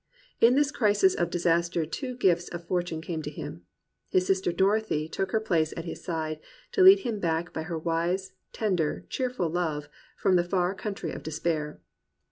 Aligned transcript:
In 0.39 0.55
this 0.55 0.71
crisis 0.71 1.13
of 1.13 1.29
disaster 1.29 1.85
two 1.85 2.15
gifts 2.15 2.49
of 2.49 2.65
for 2.65 2.81
tune 2.81 3.01
came 3.01 3.21
to 3.21 3.29
him. 3.29 3.67
His 4.09 4.25
sister 4.25 4.51
Dorothy 4.51 5.07
took 5.07 5.31
her 5.31 5.39
place 5.39 5.75
at 5.77 5.85
his 5.85 6.03
side, 6.03 6.39
to 6.71 6.81
lead 6.81 7.01
him 7.01 7.19
back 7.19 7.53
by 7.53 7.61
her 7.61 7.77
wise, 7.77 8.31
ten 8.51 8.75
der, 8.75 9.01
cheerful 9.09 9.47
love 9.51 9.89
from 10.17 10.37
the 10.37 10.43
far 10.43 10.73
country 10.73 11.11
of 11.11 11.21
despair. 11.21 11.81